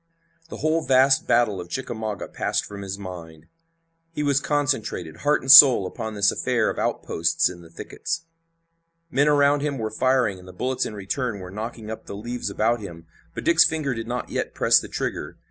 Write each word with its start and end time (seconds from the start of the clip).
The 0.49 0.57
whole 0.57 0.83
vast 0.83 1.27
battle 1.27 1.61
of 1.61 1.69
Chickamauga 1.69 2.27
passed 2.29 2.65
from 2.65 2.81
his 2.81 2.97
mind. 2.97 3.45
He 4.11 4.23
was 4.23 4.39
concentrated, 4.39 5.17
heart 5.17 5.41
and 5.41 5.51
soul, 5.51 5.85
upon 5.85 6.15
this 6.15 6.31
affair 6.31 6.71
of 6.71 6.79
outposts 6.79 7.51
in 7.51 7.61
the 7.61 7.69
thickets. 7.69 8.23
Men 9.11 9.27
around 9.27 9.61
him 9.61 9.77
were 9.77 9.91
firing, 9.91 10.39
and 10.39 10.47
the 10.47 10.53
bullets 10.53 10.87
in 10.87 10.95
return 10.95 11.39
were 11.39 11.51
knocking 11.51 11.91
up 11.91 12.07
the 12.07 12.15
leaves 12.15 12.49
about 12.49 12.79
him, 12.79 13.05
but 13.35 13.43
Dick's 13.43 13.63
finger 13.63 13.93
did 13.93 14.07
not 14.07 14.29
yet 14.29 14.55
press 14.55 14.79
the 14.79 14.87
trigger. 14.89 15.37